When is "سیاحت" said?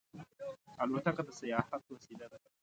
1.39-1.83